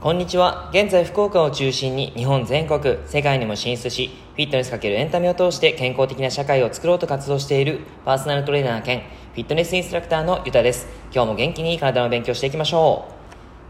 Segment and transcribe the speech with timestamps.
[0.00, 0.70] こんにちは。
[0.72, 10.88] 現在福岡を中心に日本全国、世界にも進出し、フィットネスかけるエンタメを通して健康的な社会を作ろうと活動しているパーソナルトレーナー兼フィットネスインストラクターのゆたです。
[11.14, 13.04] 今日も元気に体の勉強していきましょ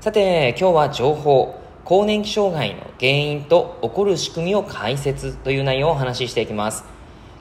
[0.00, 0.02] う。
[0.02, 7.00] さて、今日は情報、更年期障害の原因と起こる仕組みを解説という内容をお話ししていきます。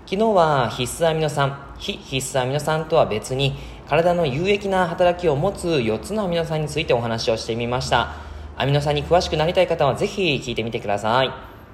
[0.10, 3.54] 昨日は必須アミノ酸、非必須アミノ酸とは別に
[3.88, 8.16] 体の有益な働きを持つ4つのアミノ酸についてお話をしてみました。
[8.58, 11.28] アミノ酸に詳しくなりたい方はぜひ聞いてみてください。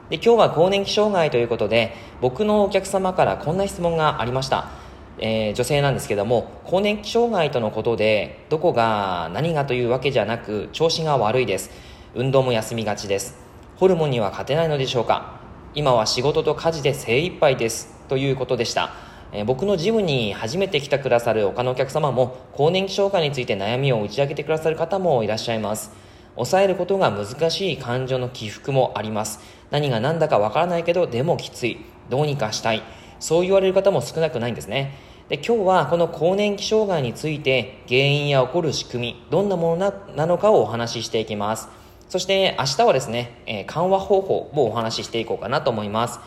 [0.10, 4.68] で、今日は更年期障害ということで、僕のお客様からこんな質問がありました。
[5.18, 11.72] えー、女性なんですけども、更年期障害とのことで、どこが何がというわけじゃなく、調子が悪いです。
[12.16, 13.38] 運動も休みがちです。
[13.78, 15.40] ホルモンには勝てないのでしょうか
[15.74, 17.95] 今は仕事と家事で精一杯です。
[18.08, 18.92] ということでした。
[19.32, 25.92] え、僕のジムに初めて来てくださる他のお客様も、更年期障害について悩みを打ち明けてくださる方もいらっしゃいます。
[26.36, 29.40] 抑えることが難しい感情の起伏もあります。
[29.72, 31.80] 何が何だかわからないけど、でもきつい。
[32.10, 32.84] どうにかしたい。
[33.20, 34.96] そう言われる方も少なくないんですね。
[35.30, 41.68] で今日はこの更年期障害について原因や起こる仕組み、どんなものなのかをお話ししていきます。
[42.10, 46.20] そして明日はですね、え、緩和方法をお話ししていこうかなと思います。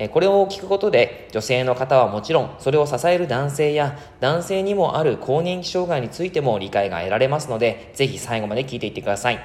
[0.00, 9.40] えこれを聞くことで女性の方はもちろんそれを支える男性や男性にもある更年期障害についても理解が得られますのでぜひ最後まで聞いていってください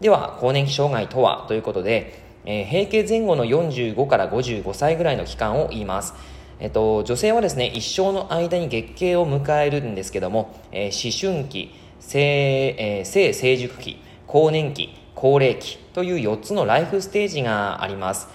[0.00, 6.14] では更年期障害とはということで、えー、平均前後の45から55歳ぐらいの期間を言います
[6.58, 18.28] えっと、女性はですね、一生の間に月経を迎えるんですけども、えー、思春期、性、えー、性成熟期、更年期、高齢期という4つのライフステージがあります。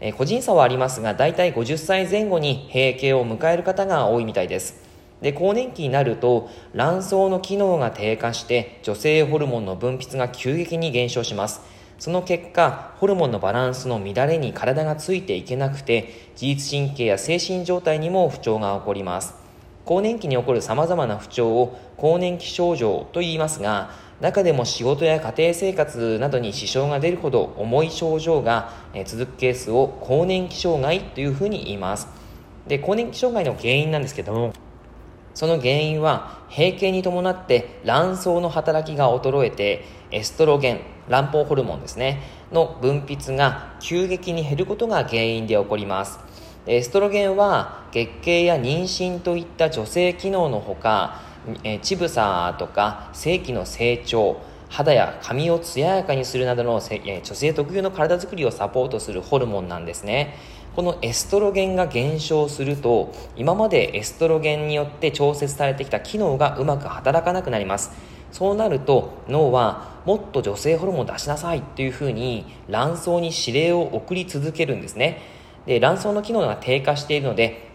[0.00, 4.86] え、個人差はありますが、大体50歳前後に閉経を迎える方が多いみたいです。
[5.20, 11.62] で、更年期になると、卵巣の機能が低下して、女性ホルモンの分泌が急激に減少します。
[11.98, 19.47] その結果、ホルモンのバランスの乱れに体がついていけなくて、自律神経や精神状態にも不調が起こります。
[19.88, 23.88] 更年期に起こる様々な不調を更年期症状と言いますが、
[24.20, 28.70] 中でも仕事や家庭生活などに支障が出るほど重い症状が
[29.06, 32.06] 続くケースを更年期障害というふうに言います。
[32.66, 34.52] で、更年期障害の原因なんですけども、
[35.32, 42.20] その原因は閉経に伴って卵巣の働きが衰えてエストロゲン、卵胞ホルモンですね、
[42.52, 46.27] の分泌が急激に減ることが原因で起こります。
[46.70, 51.22] エストロゲンは月経や妊娠といった女性機能のほか
[51.64, 60.36] え乳房とか性器の成長肌や髪を艶やかにするなどの、女性特有の体づくりをサポートするホルモンなんですね。
[60.76, 67.92] このエストロゲンが減少すると今までエストロゲンによって調節されてきた機能がうまく働かなくなります。
[68.30, 75.38] そうなると脳はもっと女性ホルモンを出しなさいっていうふうに卵巣に指令を送り続けるんですね。
[75.68, 77.68] で卵巣の機能が低下しているので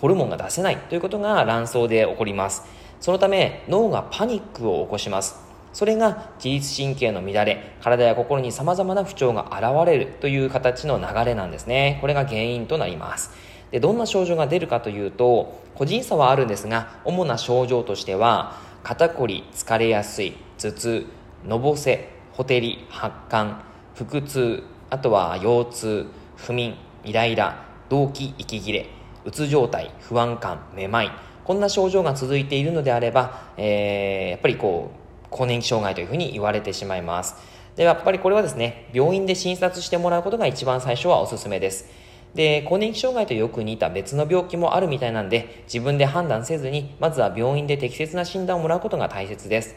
[0.00, 2.62] ホルモンが出せないということが卵巣で起こります。
[3.00, 5.40] そのため脳がパニックを起こします。
[5.72, 11.98] それが自律神経の乱れ体や心に様々な不調が現れるという形の流れなんですね。
[12.00, 13.32] これが原因となります。
[13.72, 21.06] でどんな症状が出るかというと個人差はあるんですが主な症状としては肩こり疲れやすい頭痛
[21.44, 23.56] のぼせほてり発汗
[23.96, 26.06] 腹痛あとは腰痛
[26.36, 28.86] 不眠イライラ動悸息切れ
[29.24, 31.10] うつ状態不安感めまい
[31.50, 37.34] こんな症状が続いているのであれば、えー、やっぱりこう、更年期障害というふうに言われてしまいます。
[37.74, 41.86] で、やっぱりこれはですね、病院で診察してもらうことが一番最初はおすすめです。
[42.34, 49.74] で、更年期障害とよく似た別の病気もあるみたいなんで、自分で判断せずに、まずは病院で適切な診断をもらうことが大切です。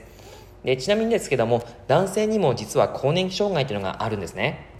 [0.64, 4.73] で、ちなみにですけども、男性にも実は更年期障害というのがあるんですね。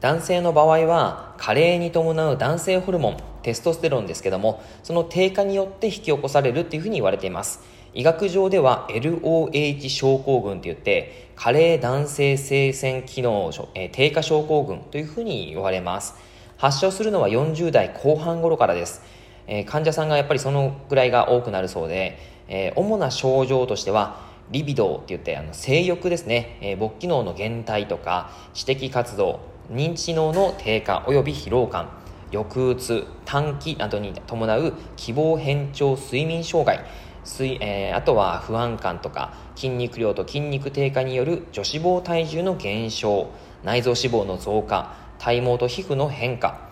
[0.00, 7.60] 男性の場合は加齢に伴う男性ホルモンテストステロンですけどもその低下によって引き起こされるっていうふうに言われています。
[7.92, 16.14] 医学上では LOH 症候群といって加齢男性性腺機能、え、低下症候群というふうに言われます。
[16.60, 19.02] 発症するのは40代後半頃からです、
[19.46, 22.18] えー、患者さんがやっぱりそのぐらいが多くなるそうで、
[22.48, 31.88] えー、主な症状としてはリビドーって言ってあの性欲ですね、えー、勃起能の減退とか知的活動認知能の低下及び疲労感
[32.32, 36.84] 抑うつ短期などに伴う希望変調睡眠障害
[37.24, 43.30] 水、えー、あとは不安感とか筋肉量と筋肉低下による女子肪体重の減少
[43.62, 46.70] 内臓脂肪の増加体毛と皮膚の変化、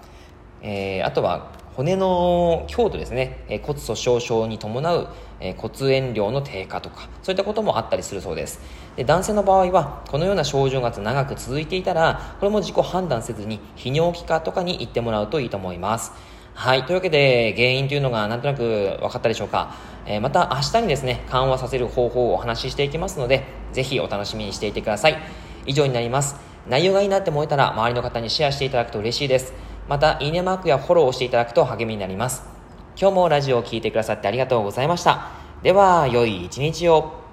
[0.63, 5.09] えー、あとは骨の強度ですね、え骨粗鬆症に伴う、
[5.41, 8.61] え骨塩量の低下とかそういったこともあったりするそうです
[8.97, 16.13] で男性の場合はこのような症状が長く続いていたらこれも自己判断せずに泌尿器科とかに行ってもらうといいと思います
[16.59, 16.83] はい。
[16.83, 19.77] というわけで、原因というのがなんとなく分かったでしょうか。
[20.07, 25.19] えー、また明日にですね、緩和させる方法をお話ししていきますので、ぜひお楽しみにしていてください。
[25.67, 26.35] 以上になります。
[26.69, 29.53] 内容がいいなって思えたら、周りの方にシェアしていただくと嬉しいです。
[29.89, 32.58] また、いいねマークやフォローをしていただくと励みになります。
[33.01, 35.31] 今日もラジオを聴いてくださってありがとうございました。
[35.63, 37.28] では、良い一日を。